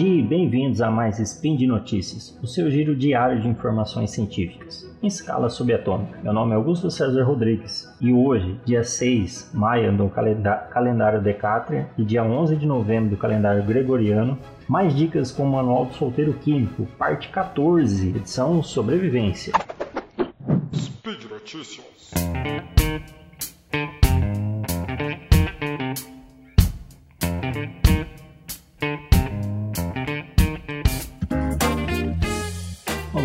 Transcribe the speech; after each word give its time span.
dia 0.00 0.14
e 0.14 0.22
bem-vindos 0.22 0.80
a 0.80 0.90
mais 0.90 1.18
Spin 1.18 1.56
de 1.56 1.66
Notícias, 1.66 2.34
o 2.42 2.46
seu 2.46 2.70
giro 2.70 2.96
diário 2.96 3.38
de 3.38 3.46
informações 3.46 4.10
científicas, 4.10 4.90
em 5.02 5.06
escala 5.06 5.50
subatômica. 5.50 6.18
Meu 6.22 6.32
nome 6.32 6.52
é 6.52 6.54
Augusto 6.54 6.90
César 6.90 7.22
Rodrigues 7.22 7.86
e 8.00 8.10
hoje, 8.10 8.58
dia 8.64 8.82
6 8.82 9.50
de 9.52 9.58
maio 9.58 9.94
do 9.94 10.08
calendário 10.08 11.20
Decátria 11.20 11.90
e 11.98 12.02
dia 12.02 12.24
11 12.24 12.56
de 12.56 12.64
novembro 12.64 13.10
do 13.10 13.18
calendário 13.18 13.62
Gregoriano, 13.62 14.38
mais 14.66 14.96
dicas 14.96 15.30
com 15.30 15.42
o 15.42 15.52
Manual 15.52 15.84
do 15.84 15.92
Solteiro 15.92 16.32
Químico, 16.32 16.88
parte 16.98 17.28
14, 17.28 18.08
edição 18.08 18.62
Sobrevivência. 18.62 19.52
Speed 20.74 21.24
Notícias. 21.30 22.10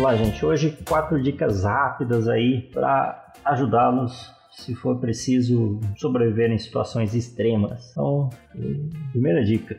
Lá, 0.06 0.14
gente. 0.14 0.46
Hoje 0.46 0.78
quatro 0.88 1.20
dicas 1.20 1.64
rápidas 1.64 2.28
aí 2.28 2.62
para 2.72 3.32
ajudá-los 3.44 4.32
se 4.52 4.72
for 4.74 5.00
preciso 5.00 5.80
sobreviver 5.96 6.50
em 6.50 6.58
situações 6.58 7.12
extremas. 7.12 7.90
Então, 7.90 8.30
primeira 9.10 9.44
dica 9.44 9.76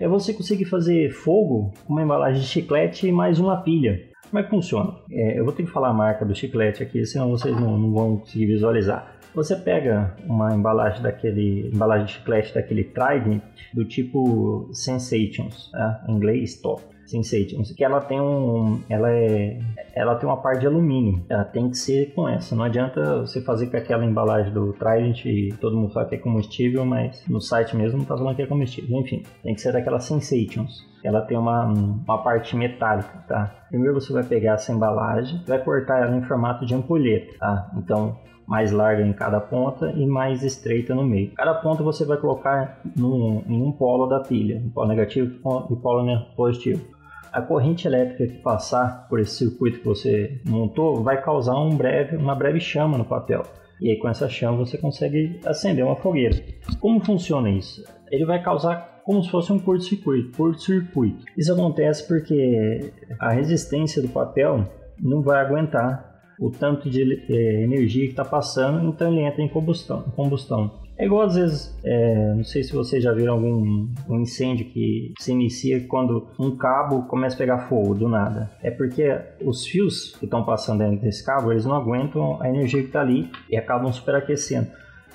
é 0.00 0.08
você 0.08 0.34
conseguir 0.34 0.64
fazer 0.64 1.10
fogo 1.10 1.72
com 1.86 1.92
uma 1.92 2.02
embalagem 2.02 2.40
de 2.40 2.48
chiclete 2.48 3.06
e 3.06 3.12
mais 3.12 3.38
uma 3.38 3.62
pilha. 3.62 4.02
Como 4.28 4.40
é 4.40 4.42
que 4.42 4.50
funciona? 4.50 4.94
É, 5.10 5.38
eu 5.38 5.44
vou 5.44 5.54
ter 5.54 5.62
que 5.62 5.70
falar 5.70 5.90
a 5.90 5.94
marca 5.94 6.24
do 6.24 6.34
chiclete 6.34 6.82
aqui, 6.82 7.06
senão 7.06 7.30
vocês 7.30 7.54
não, 7.54 7.78
não 7.78 7.92
vão 7.92 8.16
conseguir 8.18 8.46
visualizar. 8.46 9.16
Você 9.32 9.54
pega 9.54 10.16
uma 10.26 10.54
embalagem 10.54 11.02
daquele 11.02 11.70
embalagem 11.72 12.06
de 12.06 12.12
chiclete 12.14 12.52
daquele 12.52 12.82
Trident 12.82 13.42
do 13.72 13.84
tipo 13.84 14.68
Sensations, 14.72 15.70
tá? 15.70 16.04
em 16.08 16.16
inglês 16.16 16.60
top 16.60 16.97
Sensations, 17.08 17.72
que 17.72 17.84
ela 17.84 18.00
tem 18.00 18.20
um, 18.20 18.80
ela 18.88 19.10
é, 19.10 19.58
ela 19.94 20.14
tem 20.16 20.28
uma 20.28 20.36
parte 20.36 20.60
de 20.60 20.66
alumínio. 20.66 21.24
Ela 21.28 21.44
tem 21.44 21.70
que 21.70 21.76
ser 21.76 22.12
com 22.14 22.28
essa. 22.28 22.54
Não 22.54 22.64
adianta 22.64 23.20
você 23.20 23.40
fazer 23.40 23.68
com 23.68 23.76
aquela 23.76 24.04
embalagem 24.04 24.52
do 24.52 24.72
Trident 24.74 25.24
e 25.24 25.54
todo 25.60 25.76
mundo 25.76 25.92
fala 25.92 26.06
que 26.06 26.14
é 26.14 26.18
combustível, 26.18 26.84
mas 26.84 27.24
no 27.28 27.40
site 27.40 27.76
mesmo 27.76 27.98
não 27.98 28.04
tá 28.04 28.16
falando 28.16 28.36
que 28.36 28.42
é 28.42 28.46
combustível. 28.46 28.98
Enfim, 29.00 29.22
tem 29.42 29.54
que 29.54 29.60
ser 29.60 29.72
daquela 29.72 30.00
Sensations 30.00 30.86
ela 31.02 31.20
tem 31.22 31.38
uma, 31.38 31.64
uma 31.64 32.18
parte 32.18 32.56
metálica, 32.56 33.24
tá? 33.28 33.54
Primeiro 33.68 33.94
você 33.94 34.12
vai 34.12 34.24
pegar 34.24 34.54
essa 34.54 34.72
embalagem, 34.72 35.42
vai 35.46 35.62
cortar 35.62 36.02
ela 36.02 36.16
em 36.16 36.22
formato 36.22 36.66
de 36.66 36.74
ampulheta, 36.74 37.38
tá? 37.38 37.70
Então, 37.76 38.16
mais 38.46 38.72
larga 38.72 39.02
em 39.02 39.12
cada 39.12 39.40
ponta 39.40 39.92
e 39.92 40.06
mais 40.06 40.42
estreita 40.42 40.94
no 40.94 41.04
meio. 41.04 41.32
Cada 41.34 41.54
ponta 41.54 41.82
você 41.82 42.04
vai 42.04 42.16
colocar 42.16 42.80
num, 42.96 43.42
em 43.46 43.62
um 43.62 43.70
polo 43.70 44.06
da 44.06 44.20
pilha, 44.20 44.60
um 44.64 44.70
polo 44.70 44.88
negativo 44.88 45.34
e 45.70 45.76
polo 45.76 46.06
positivo 46.34 46.97
a 47.32 47.42
corrente 47.42 47.86
elétrica 47.86 48.26
que 48.26 48.42
passar 48.42 49.06
por 49.08 49.20
esse 49.20 49.36
circuito 49.36 49.80
que 49.80 49.84
você 49.84 50.40
montou 50.44 51.02
vai 51.02 51.22
causar 51.22 51.58
um 51.58 51.76
breve, 51.76 52.16
uma 52.16 52.34
breve 52.34 52.60
chama 52.60 52.98
no 52.98 53.04
papel. 53.04 53.42
E 53.80 53.90
aí 53.90 53.98
com 53.98 54.08
essa 54.08 54.28
chama 54.28 54.58
você 54.58 54.76
consegue 54.76 55.40
acender 55.44 55.84
uma 55.84 55.96
fogueira. 55.96 56.36
Como 56.80 57.04
funciona 57.04 57.50
isso? 57.50 57.84
Ele 58.10 58.24
vai 58.24 58.42
causar 58.42 59.00
como 59.04 59.22
se 59.22 59.30
fosse 59.30 59.52
um 59.52 59.58
curto-circuito. 59.58 60.36
Curto-circuito. 60.36 61.24
Isso 61.36 61.52
acontece 61.52 62.06
porque 62.06 62.92
a 63.18 63.30
resistência 63.30 64.02
do 64.02 64.08
papel 64.08 64.66
não 65.00 65.22
vai 65.22 65.40
aguentar 65.40 66.17
o 66.38 66.50
tanto 66.50 66.88
de 66.88 67.24
eh, 67.28 67.62
energia 67.62 68.04
que 68.04 68.10
está 68.10 68.24
passando, 68.24 68.88
então 68.88 69.12
ele 69.12 69.22
entra 69.22 69.42
em 69.42 69.48
combustão. 69.48 70.02
combustão. 70.14 70.70
É 70.98 71.04
igual 71.04 71.22
às 71.22 71.36
vezes, 71.36 71.78
é, 71.84 72.34
não 72.34 72.42
sei 72.42 72.64
se 72.64 72.72
vocês 72.72 73.04
já 73.04 73.12
viram 73.12 73.34
algum 73.34 73.88
um 74.08 74.20
incêndio 74.20 74.66
que 74.66 75.12
se 75.20 75.30
inicia 75.30 75.86
quando 75.86 76.26
um 76.38 76.56
cabo 76.56 77.04
começa 77.04 77.36
a 77.36 77.38
pegar 77.38 77.68
fogo 77.68 77.94
do 77.94 78.08
nada. 78.08 78.50
É 78.60 78.68
porque 78.68 79.16
os 79.44 79.64
fios 79.64 80.16
que 80.16 80.24
estão 80.24 80.44
passando 80.44 80.80
dentro 80.80 81.00
desse 81.00 81.24
cabo, 81.24 81.52
eles 81.52 81.64
não 81.64 81.76
aguentam 81.76 82.42
a 82.42 82.48
energia 82.48 82.80
que 82.80 82.88
está 82.88 83.00
ali 83.00 83.30
e 83.48 83.56
acabam 83.56 83.92
superaquecendo. 83.92 84.66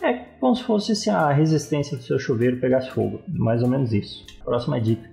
É 0.01 0.13
como 0.39 0.55
se 0.55 0.63
fosse 0.63 0.95
se 0.95 1.09
a 1.09 1.29
resistência 1.31 1.97
do 1.97 2.03
seu 2.03 2.17
chuveiro 2.17 2.61
pegasse 2.61 2.89
fogo, 2.89 3.19
mais 3.27 3.61
ou 3.61 3.67
menos 3.67 3.91
isso. 3.91 4.25
Próxima 4.43 4.79
dica. 4.79 5.09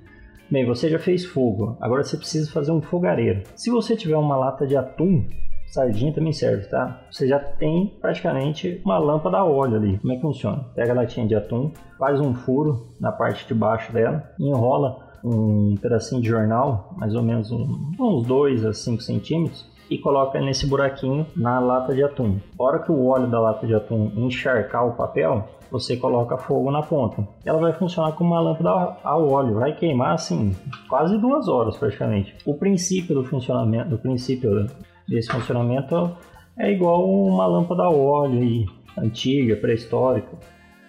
Bem, 0.49 0.67
você 0.67 0.89
já 0.89 0.99
fez 0.99 1.25
fogo, 1.25 1.77
agora 1.81 2.03
você 2.05 2.17
precisa 2.17 2.51
fazer 2.51 2.73
um 2.73 2.83
fogareiro. 2.83 3.43
Se 3.57 3.71
você 3.71 3.97
tiver 3.97 4.17
uma 4.17 4.37
lata 4.37 4.67
de 4.67 4.77
atum, 4.77 5.25
Sardinha 5.71 6.13
também 6.13 6.33
serve, 6.33 6.67
tá? 6.67 7.01
Você 7.11 7.29
já 7.29 7.39
tem 7.39 7.97
praticamente 8.01 8.81
uma 8.85 8.99
lâmpada 8.99 9.39
a 9.39 9.45
óleo 9.45 9.77
ali. 9.77 9.99
Como 9.99 10.13
é 10.13 10.17
que 10.17 10.23
funciona? 10.23 10.65
Pega 10.75 10.93
a 10.93 10.97
latinha 10.97 11.27
de 11.27 11.35
atum, 11.35 11.71
faz 11.99 12.21
um 12.21 12.35
furo 12.35 12.89
na 12.99 13.13
parte 13.13 13.47
de 13.47 13.55
baixo 13.55 13.93
dela, 13.93 14.29
enrola 14.39 15.11
um 15.23 15.77
pedacinho 15.77 16.21
de 16.21 16.29
jornal, 16.29 16.95
mais 16.97 17.15
ou 17.15 17.23
menos 17.23 17.53
um, 17.53 17.93
uns 17.99 18.27
2 18.27 18.65
a 18.65 18.73
5 18.73 19.03
centímetros, 19.03 19.71
e 19.89 19.99
coloca 19.99 20.41
nesse 20.41 20.67
buraquinho 20.67 21.27
na 21.37 21.61
lata 21.61 21.95
de 21.95 22.03
atum. 22.03 22.39
Hora 22.59 22.79
que 22.79 22.91
o 22.91 23.07
óleo 23.07 23.29
da 23.29 23.39
lata 23.39 23.67
de 23.67 23.75
atum 23.75 24.11
encharcar 24.17 24.87
o 24.87 24.93
papel, 24.93 25.45
você 25.71 25.97
coloca 25.97 26.37
fogo 26.37 26.71
na 26.71 26.83
ponta. 26.83 27.27
Ela 27.45 27.59
vai 27.59 27.73
funcionar 27.73 28.13
como 28.13 28.31
uma 28.31 28.41
lâmpada 28.41 28.97
a 29.05 29.17
óleo, 29.17 29.55
vai 29.55 29.75
queimar 29.75 30.15
assim 30.15 30.57
quase 30.89 31.17
duas 31.19 31.47
horas 31.49 31.77
praticamente. 31.77 32.35
O 32.45 32.55
princípio 32.55 33.15
do 33.15 33.25
funcionamento, 33.25 33.91
do 33.91 33.99
princípio 33.99 34.67
desse 35.11 35.29
funcionamento 35.29 36.17
é 36.57 36.71
igual 36.71 37.05
uma 37.05 37.47
lâmpada 37.47 37.83
a 37.83 37.91
óleo 37.91 38.41
aí, 38.41 38.67
antiga, 38.97 39.57
pré-histórica. 39.57 40.37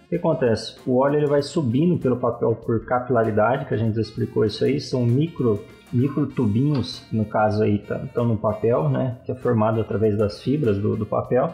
O 0.06 0.10
que 0.10 0.16
acontece? 0.16 0.78
O 0.86 0.98
óleo 0.98 1.18
ele 1.18 1.26
vai 1.26 1.42
subindo 1.42 1.98
pelo 1.98 2.18
papel 2.18 2.54
por 2.54 2.86
capilaridade, 2.86 3.66
que 3.66 3.74
a 3.74 3.78
gente 3.78 3.96
já 3.96 4.02
explicou 4.02 4.46
isso 4.46 4.64
aí, 4.64 4.80
são 4.80 5.06
micro, 5.06 5.64
micro 5.92 6.28
tubinhos, 6.28 7.08
no 7.12 7.26
caso 7.26 7.64
aí 7.64 7.76
estão 7.76 8.08
tá, 8.08 8.24
no 8.24 8.38
papel, 8.38 8.90
né, 8.90 9.18
que 9.26 9.32
é 9.32 9.36
formado 9.36 9.82
através 9.82 10.18
das 10.18 10.42
fibras 10.42 10.78
do, 10.78 10.96
do 10.96 11.06
papel, 11.06 11.52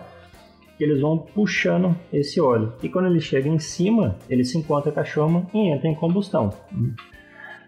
que 0.78 0.84
eles 0.84 1.00
vão 1.00 1.18
puxando 1.18 1.96
esse 2.12 2.42
óleo. 2.42 2.74
E 2.84 2.90
quando 2.90 3.08
ele 3.08 3.22
chega 3.22 3.48
em 3.48 3.60
cima, 3.60 4.18
ele 4.30 4.44
se 4.44 4.58
encontra 4.58 4.92
com 4.92 5.00
a 5.00 5.06
chama 5.06 5.48
e 5.54 5.70
entra 5.72 5.88
em 5.88 5.96
combustão. 5.96 6.52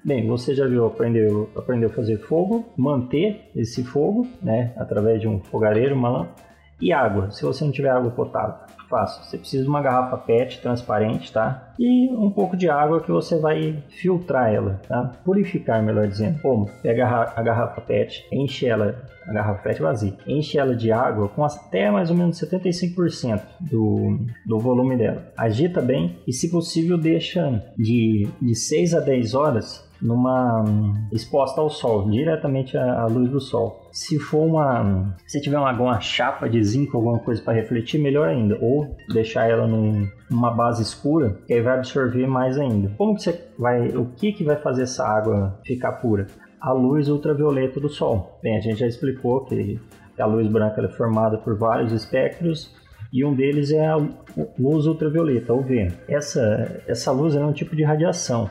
Bem, 0.10 0.26
você 0.26 0.56
já 0.56 0.66
viu, 0.66 0.88
aprendeu, 0.88 1.48
aprendeu 1.56 1.88
a 1.88 1.94
fazer 1.94 2.18
fogo, 2.18 2.66
manter 2.76 3.52
esse 3.56 3.84
fogo, 3.84 4.26
né, 4.42 4.74
através 4.76 5.22
de 5.22 5.28
um 5.28 5.40
fogareiro, 5.40 5.94
uma 5.94 6.10
lâmpada, 6.10 6.42
e 6.82 6.92
água. 6.92 7.30
Se 7.30 7.44
você 7.44 7.64
não 7.64 7.72
tiver 7.72 7.92
água 7.92 8.10
potável, 8.10 8.56
fácil. 8.90 9.24
Você 9.24 9.38
precisa 9.38 9.62
de 9.62 9.70
uma 9.70 9.84
garrafa 9.84 10.18
PET 10.18 10.62
transparente, 10.62 11.32
tá? 11.32 11.76
E 11.78 12.10
um 12.10 12.32
pouco 12.32 12.58
de 12.58 12.68
água 12.68 13.02
que 13.02 13.12
você 13.12 13.38
vai 13.38 13.84
filtrar 13.88 14.52
ela, 14.52 14.82
tá? 14.88 15.12
Purificar, 15.24 15.84
melhor 15.84 16.08
dizendo. 16.08 16.42
Como? 16.42 16.68
Pega 16.82 17.06
a 17.36 17.44
garrafa 17.44 17.80
PET, 17.80 18.26
enche 18.32 18.66
ela, 18.66 19.04
a 19.28 19.32
garrafa 19.32 19.62
PET 19.62 19.80
vazia, 19.80 20.18
enche 20.26 20.58
ela 20.58 20.76
de 20.76 20.92
água 20.92 21.30
com 21.30 21.46
até 21.46 21.92
mais 21.92 22.10
ou 22.10 22.18
menos 22.18 22.42
75% 22.42 23.44
do, 23.60 24.18
do 24.44 24.58
volume 24.58 24.98
dela. 24.98 25.32
Agita 25.38 25.84
bem 25.84 26.18
e, 26.26 26.34
se 26.34 26.50
possível, 26.50 26.98
deixa 26.98 27.64
de, 27.78 28.28
de 28.42 28.56
6 28.56 28.96
a 28.96 29.00
10 29.02 29.36
horas 29.36 29.89
numa 30.02 30.64
exposta 31.12 31.60
ao 31.60 31.70
sol, 31.70 32.10
diretamente 32.10 32.78
à, 32.78 33.06
luz 33.06 33.30
do 33.30 33.40
sol. 33.40 33.90
Se 33.92 34.20
for 34.20 34.46
uma, 34.46 35.16
se 35.28 35.42
tiver 35.42 35.58
uma, 35.58 35.72
uma 35.72 36.00
chapa 36.00 36.50
de 36.50 36.64
zinco, 36.64 36.98
alguma 36.98 37.20
coisa 37.20 37.42
para 37.42 37.54
refletir, 37.54 38.00
melhor 38.00 38.30
ainda. 38.30 38.58
Ou 38.62 38.96
deixar 39.12 39.50
ela 39.50 39.68
num, 39.68 40.08
numa 40.30 40.52
base 40.52 40.82
escura, 40.82 41.38
que 41.46 41.54
aí 41.54 41.62
vai 41.62 41.78
absorver 41.78 42.28
mais 42.28 42.58
ainda. 42.58 42.92
Como 42.98 43.16
que 43.16 43.24
você 43.24 43.48
vai, 43.58 43.90
o 43.90 44.06
que 44.06 44.32
que 44.32 44.44
vai 44.44 44.56
fazer 44.56 44.84
essa 44.84 45.06
água 45.06 45.60
ficar 45.66 45.94
pura? 45.94 46.28
A 46.62 46.72
luz 46.72 47.10
ultravioleta 47.10 47.80
do 47.80 47.90
sol. 47.90 48.40
Bem, 48.42 48.58
a 48.58 48.62
gente 48.62 48.80
já 48.80 48.88
explicou 48.88 49.46
que 49.46 49.80
a 50.18 50.26
luz 50.26 50.48
branca 50.48 50.82
é 50.82 50.90
formada 50.90 51.38
por 51.38 51.58
vários 51.58 51.92
espectros 51.94 52.74
e 53.12 53.26
um 53.26 53.34
deles 53.34 53.72
é 53.72 53.88
a 53.88 53.98
luz 54.58 54.86
ultravioleta, 54.86 55.54
UV. 55.54 55.92
Essa, 56.08 56.82
essa 56.86 57.12
luz 57.12 57.36
é 57.36 57.44
um 57.44 57.54
tipo 57.54 57.76
de 57.76 57.84
radiação 57.84 58.50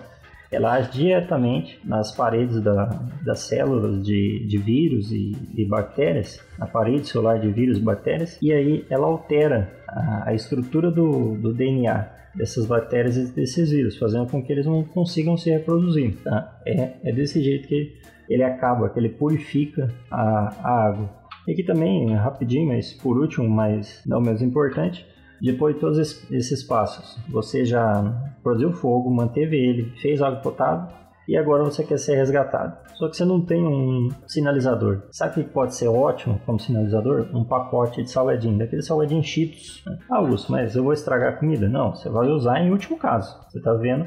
ela 0.51 0.75
age 0.75 0.91
diretamente 0.93 1.79
nas 1.85 2.11
paredes 2.13 2.61
da, 2.63 2.87
das 3.23 3.41
células 3.41 4.05
de, 4.05 4.47
de 4.47 4.59
vírus 4.59 5.13
e, 5.13 5.37
e, 5.55 5.65
bactérias, 5.65 6.41
na 6.59 6.67
parede 6.67 7.09
celular 7.09 7.39
de 7.39 7.51
vírus 7.51 7.79
e 7.79 7.81
bactérias, 7.81 8.39
e 8.41 8.53
aí 8.53 8.85
ela 8.89 9.07
altera 9.07 9.71
a, 9.87 10.31
a 10.31 10.35
estrutura 10.35 10.91
do, 10.91 11.37
do 11.37 11.53
DNA 11.53 12.09
dessas 12.35 12.67
bactérias 12.67 13.17
e 13.17 13.27
desses 13.33 13.71
vírus, 13.71 13.99
fazendo 13.99 14.31
com 14.31 14.43
que 14.43 14.53
eles 14.53 14.65
não 14.65 14.85
consigam 14.85 15.37
se 15.37 15.51
reproduzir. 15.51 16.17
Tá? 16.23 16.61
É, 16.65 16.93
é 17.05 17.13
desse 17.13 17.43
jeito 17.43 17.69
que 17.69 17.99
ele 18.29 18.43
acaba, 18.43 18.89
que 18.89 18.99
ele 18.99 19.09
purifica 19.09 19.93
a, 20.11 20.55
a 20.63 20.87
água. 20.87 21.11
E 21.47 21.53
aqui 21.53 21.63
também, 21.63 22.15
rapidinho, 22.15 22.69
mas 22.69 22.93
por 22.93 23.19
último, 23.19 23.49
mas 23.49 24.03
não 24.07 24.21
menos 24.21 24.43
importante, 24.43 25.07
depois 25.41 25.75
de 25.75 25.81
todos 25.81 25.99
esses 26.31 26.63
passos, 26.63 27.19
você 27.29 27.65
já 27.65 28.03
produziu 28.43 28.73
fogo, 28.73 29.11
manteve 29.11 29.57
ele, 29.57 29.93
fez 30.01 30.21
água 30.21 30.41
potável 30.41 30.89
e 31.29 31.37
agora 31.37 31.63
você 31.63 31.85
quer 31.85 31.99
ser 31.99 32.17
resgatado. 32.17 32.77
Só 32.95 33.09
que 33.09 33.17
você 33.17 33.25
não 33.25 33.41
tem 33.45 33.65
um 33.65 34.09
sinalizador. 34.27 35.03
Sabe 35.13 35.41
o 35.41 35.45
que 35.45 35.51
pode 35.51 35.75
ser 35.75 35.87
ótimo 35.87 36.41
como 36.45 36.59
sinalizador? 36.59 37.29
Um 37.33 37.45
pacote 37.45 38.03
de 38.03 38.11
salgadinho, 38.11 38.59
daquele 38.59 38.83
salgadinho 38.83 39.23
Cheetos. 39.23 39.85
Ah, 40.11 40.17
Augusto, 40.17 40.51
mas 40.51 40.75
eu 40.75 40.83
vou 40.83 40.93
estragar 40.93 41.35
a 41.35 41.37
comida? 41.37 41.69
Não, 41.69 41.95
você 41.95 42.09
vai 42.09 42.29
usar 42.29 42.61
em 42.61 42.73
último 42.73 42.99
caso. 42.99 43.39
Você 43.49 43.59
está 43.59 43.75
vendo? 43.75 44.05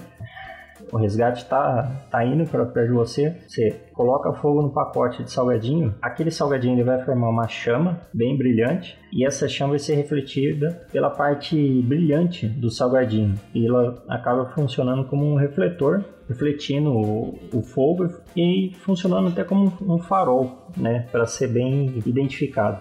O 0.91 0.97
resgate 0.97 1.45
tá, 1.45 1.91
tá 2.09 2.25
indo 2.25 2.45
para 2.45 2.65
perto 2.65 2.87
de 2.87 2.93
você, 2.93 3.37
você 3.47 3.71
coloca 3.93 4.33
fogo 4.33 4.61
no 4.61 4.71
pacote 4.71 5.23
de 5.23 5.31
salgadinho, 5.31 5.93
aquele 6.01 6.31
salgadinho 6.31 6.75
ele 6.75 6.83
vai 6.83 7.03
formar 7.03 7.29
uma 7.29 7.47
chama 7.47 8.01
bem 8.13 8.37
brilhante. 8.37 8.97
E 9.11 9.25
essa 9.25 9.47
chama 9.47 9.71
vai 9.71 9.79
ser 9.79 9.95
refletida 9.95 10.87
pela 10.91 11.09
parte 11.09 11.81
brilhante 11.83 12.47
do 12.47 12.69
salgadinho. 12.69 13.35
E 13.53 13.67
ela 13.67 14.03
acaba 14.07 14.45
funcionando 14.47 15.05
como 15.05 15.25
um 15.25 15.35
refletor 15.35 16.03
refletindo 16.29 16.91
o, 16.91 17.37
o, 17.53 17.61
fogo 17.61 18.09
e 18.35 18.71
funcionando 18.79 19.27
até 19.27 19.43
como 19.43 19.73
um 19.81 19.97
farol, 19.99 20.69
né, 20.77 21.05
para 21.11 21.25
ser 21.25 21.47
bem 21.47 21.93
identificado. 22.05 22.79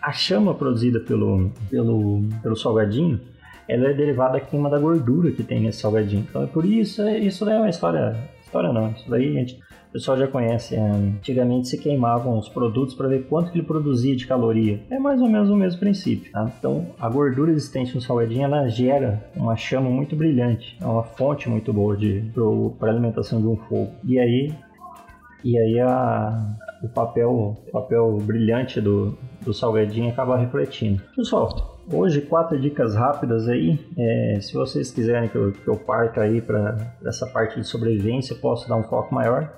A 0.00 0.10
chama 0.12 0.54
produzida 0.54 0.98
pelo, 1.00 1.50
pelo, 1.70 2.22
pelo 2.42 2.56
salgadinho 2.56 3.20
ela 3.68 3.90
é 3.90 3.94
derivada 3.94 4.32
da 4.34 4.40
queima 4.40 4.70
da 4.70 4.78
gordura 4.78 5.30
que 5.30 5.42
tem 5.42 5.60
nesse 5.60 5.80
salgadinho. 5.80 6.26
Então 6.28 6.42
é 6.42 6.46
por 6.46 6.64
isso, 6.64 7.02
é, 7.02 7.18
isso 7.18 7.44
daí 7.44 7.56
é 7.56 7.58
uma 7.58 7.68
história. 7.68 8.16
História 8.42 8.72
não, 8.72 8.90
isso 8.92 9.10
daí 9.10 9.30
gente, 9.30 9.60
o 9.90 9.92
pessoal 9.92 10.16
já 10.16 10.26
conhece. 10.26 10.74
É, 10.74 10.80
antigamente 10.80 11.68
se 11.68 11.76
queimavam 11.76 12.38
os 12.38 12.48
produtos 12.48 12.94
para 12.94 13.08
ver 13.08 13.26
quanto 13.28 13.52
que 13.52 13.58
ele 13.58 13.66
produzia 13.66 14.16
de 14.16 14.26
caloria. 14.26 14.80
É 14.90 14.98
mais 14.98 15.20
ou 15.20 15.28
menos 15.28 15.50
o 15.50 15.56
mesmo 15.56 15.78
princípio. 15.78 16.32
Tá? 16.32 16.50
Então 16.58 16.86
a 16.98 17.08
gordura 17.10 17.50
existente 17.50 17.94
no 17.94 18.00
salgadinho 18.00 18.44
ela 18.44 18.66
gera 18.68 19.22
uma 19.36 19.54
chama 19.54 19.90
muito 19.90 20.16
brilhante, 20.16 20.78
é 20.80 20.86
uma 20.86 21.02
fonte 21.02 21.48
muito 21.48 21.72
boa 21.72 21.96
para 22.78 22.90
alimentação 22.90 23.40
de 23.40 23.46
um 23.46 23.56
fogo. 23.56 23.92
E 24.04 24.18
aí, 24.18 24.54
e 25.44 25.58
aí 25.58 25.78
a, 25.78 26.56
o 26.82 26.88
papel, 26.88 27.56
papel 27.70 28.16
brilhante 28.22 28.80
do, 28.80 29.16
do 29.42 29.52
salgadinho 29.52 30.08
acaba 30.08 30.38
refletindo. 30.38 31.02
Pessoal, 31.14 31.77
Hoje, 31.90 32.20
quatro 32.20 32.60
dicas 32.60 32.94
rápidas 32.94 33.48
aí. 33.48 33.78
É, 33.96 34.38
se 34.42 34.52
vocês 34.52 34.90
quiserem 34.90 35.28
que 35.28 35.36
eu, 35.36 35.52
que 35.52 35.66
eu 35.66 35.76
parta 35.76 36.20
aí 36.20 36.40
para 36.40 36.94
essa 37.04 37.26
parte 37.26 37.58
de 37.58 37.66
sobrevivência, 37.66 38.36
posso 38.36 38.68
dar 38.68 38.76
um 38.76 38.82
foco 38.82 39.14
maior. 39.14 39.50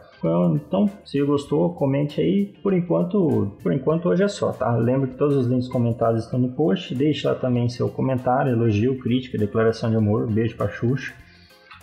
Então, 0.54 0.88
se 1.04 1.20
gostou, 1.22 1.74
comente 1.74 2.20
aí. 2.20 2.54
Por 2.62 2.72
enquanto, 2.72 3.56
por 3.62 3.72
enquanto 3.72 4.08
hoje 4.08 4.22
é 4.22 4.28
só, 4.28 4.52
tá? 4.52 4.76
Lembre 4.76 5.10
que 5.10 5.16
todos 5.16 5.36
os 5.36 5.46
links 5.46 5.66
comentados 5.66 6.24
estão 6.24 6.38
no 6.38 6.52
post. 6.52 6.94
Deixe 6.94 7.26
lá 7.26 7.34
também 7.34 7.68
seu 7.68 7.88
comentário, 7.88 8.52
elogio, 8.52 8.98
crítica, 8.98 9.36
declaração 9.36 9.90
de 9.90 9.96
amor. 9.96 10.30
Beijo 10.30 10.56
para 10.56 10.70
Xuxa. 10.70 11.12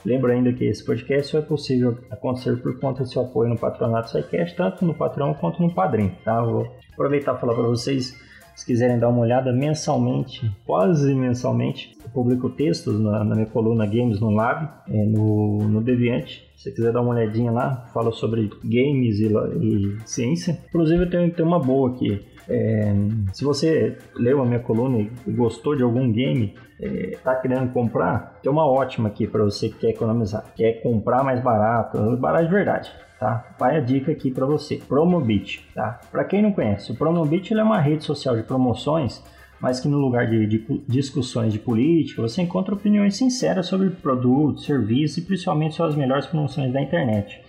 Lembro 0.05 0.31
ainda 0.31 0.53
que 0.53 0.63
esse 0.63 0.85
podcast 0.85 1.31
só 1.31 1.39
é 1.39 1.41
possível 1.41 1.97
acontecer 2.09 2.55
por 2.61 2.79
conta 2.79 3.03
do 3.03 3.09
seu 3.09 3.23
apoio 3.23 3.49
no 3.49 3.57
Patronato 3.57 4.11
SciCast, 4.11 4.55
tanto 4.55 4.85
no 4.85 4.93
Patrão 4.93 5.33
quanto 5.33 5.61
no 5.61 5.73
Padrim, 5.73 6.11
tá? 6.23 6.41
Vou 6.41 6.67
aproveitar 6.93 7.35
e 7.35 7.39
falar 7.39 7.55
para 7.55 7.63
vocês 7.63 8.15
se 8.57 8.65
quiserem 8.65 8.97
dar 8.97 9.09
uma 9.09 9.19
olhada 9.19 9.53
mensalmente, 9.53 10.51
quase 10.65 11.13
mensalmente, 11.13 11.95
eu 12.03 12.09
publico 12.09 12.49
textos 12.49 12.99
na, 12.99 13.23
na 13.23 13.35
minha 13.35 13.45
coluna 13.45 13.85
Games 13.85 14.19
no 14.19 14.31
Lab, 14.31 14.67
é, 14.89 15.05
no, 15.05 15.59
no 15.59 15.79
Deviante. 15.79 16.43
Se 16.55 16.63
você 16.63 16.71
quiser 16.71 16.91
dar 16.91 17.01
uma 17.01 17.11
olhadinha 17.11 17.51
lá, 17.51 17.87
falo 17.93 18.11
sobre 18.11 18.49
games 18.63 19.19
e, 19.19 19.27
e 19.61 19.97
ciência. 20.07 20.59
Inclusive, 20.69 21.03
eu 21.03 21.09
tenho 21.31 21.47
uma 21.47 21.59
boa 21.59 21.91
aqui. 21.91 22.19
É, 22.49 22.93
se 23.33 23.43
você 23.43 23.97
leu 24.15 24.41
a 24.41 24.45
minha 24.45 24.59
coluna 24.59 24.99
e 24.99 25.31
gostou 25.31 25.75
de 25.75 25.83
algum 25.83 26.11
game, 26.11 26.55
está 26.79 27.33
é, 27.33 27.41
querendo 27.41 27.71
comprar, 27.73 28.39
tem 28.41 28.51
uma 28.51 28.65
ótima 28.65 29.09
aqui 29.09 29.27
para 29.27 29.43
você 29.43 29.69
que 29.69 29.79
quer 29.79 29.89
economizar, 29.89 30.45
quer 30.55 30.81
comprar 30.81 31.23
mais 31.23 31.41
barato, 31.41 32.17
barato 32.17 32.45
de 32.45 32.51
verdade 32.51 33.07
tá? 33.19 33.55
Vai 33.59 33.77
a 33.77 33.79
dica 33.79 34.11
aqui 34.11 34.31
para 34.31 34.45
você, 34.45 34.77
Promobit, 34.77 35.67
tá? 35.73 35.99
Para 36.11 36.23
quem 36.23 36.41
não 36.41 36.51
conhece, 36.51 36.91
o 36.91 36.95
Promobit 36.95 37.53
é 37.53 37.63
uma 37.63 37.79
rede 37.79 38.03
social 38.03 38.35
de 38.35 38.43
promoções, 38.43 39.23
mas 39.59 39.79
que 39.79 39.87
no 39.87 39.97
lugar 39.97 40.29
de, 40.29 40.45
de, 40.45 40.83
discussões 40.87 41.51
de 41.51 41.59
política, 41.59 42.21
você 42.21 42.41
encontra 42.41 42.75
opiniões 42.75 43.15
sinceras 43.15 43.65
sobre 43.65 43.89
produtos, 43.89 44.65
serviços 44.65 45.17
e 45.17 45.21
principalmente 45.21 45.75
sobre 45.75 45.93
as 45.93 45.97
melhores 45.97 46.27
promoções 46.27 46.71
da 46.71 46.81
internet. 46.81 47.41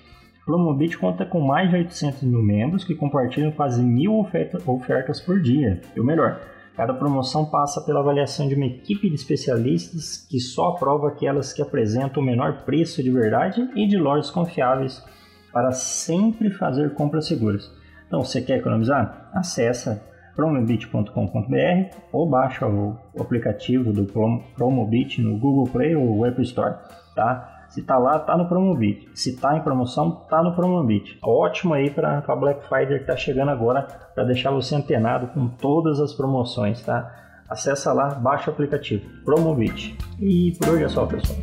O 0.49 0.51
Promobit 0.51 0.97
conta 0.97 1.27
com 1.27 1.43
mais 1.43 1.69
de 1.69 1.77
800 1.77 2.23
mil 2.23 2.43
membros 2.43 2.83
que 2.83 2.95
compartilham 2.95 3.51
quase 3.51 3.83
mil 3.83 4.19
oferta, 4.19 4.59
ofertas 4.65 5.21
por 5.21 5.39
dia. 5.39 5.79
E 5.95 6.01
o 6.01 6.05
melhor, 6.05 6.41
Cada 6.75 6.95
promoção 6.95 7.45
passa 7.45 7.81
pela 7.81 7.99
avaliação 7.99 8.47
de 8.47 8.55
uma 8.55 8.65
equipe 8.65 9.09
de 9.09 9.17
especialistas 9.17 10.17
que 10.31 10.39
só 10.39 10.69
aprova 10.69 11.09
aquelas 11.09 11.53
que 11.53 11.61
apresentam 11.61 12.23
o 12.23 12.25
menor 12.25 12.63
preço 12.65 13.03
de 13.03 13.11
verdade 13.11 13.69
e 13.75 13.85
de 13.85 13.99
lojas 13.99 14.31
confiáveis 14.31 15.05
para 15.53 15.73
sempre 15.73 16.51
fazer 16.51 16.95
compras 16.95 17.27
seguras. 17.27 17.69
Então, 18.07 18.23
você 18.23 18.41
quer 18.41 18.59
economizar? 18.59 19.29
Acesse 19.35 20.01
promobit.com.br 20.37 21.97
ou 22.13 22.31
baixa 22.31 22.65
o, 22.65 22.97
aplicativo 23.19 23.93
do 23.93 24.07
Promobit 24.55 25.21
no 25.21 25.37
Google 25.37 25.67
Play 25.67 25.97
ou 25.97 26.25
App 26.25 26.41
Store, 26.43 26.77
tá? 27.17 27.58
Se 27.69 27.83
tá 27.83 27.99
lá, 27.99 28.19
tá 28.19 28.37
no 28.37 28.49
Promobit. 28.49 29.09
Se 29.15 29.37
tá 29.37 29.57
em 29.57 29.63
promoção, 29.63 30.11
tá 30.29 30.43
no 30.43 30.55
Promobit. 30.55 31.19
Ótimo 31.23 31.75
aí 31.75 31.91
para 31.91 32.25
a 32.27 32.37
Black 32.37 32.67
Friday 32.67 32.99
que 32.99 33.05
tá 33.07 33.17
chegando 33.17 33.51
agora 33.51 33.83
para 34.15 34.25
deixar 34.25 34.51
você 34.51 34.75
antenado 34.75 35.29
com 35.29 35.49
todas 35.49 36.01
as 36.01 36.13
promoções, 36.13 36.83
tá? 36.83 37.15
Acesse 37.49 37.89
lá, 37.89 38.11
baixa 38.15 38.51
o 38.51 38.55
aplicativo 38.55 39.05
Promobit. 39.25 39.97
E 40.19 40.57
por 40.59 40.71
hoje 40.71 40.85
é 40.85 40.89
só, 40.89 41.07
pessoal. 41.07 41.39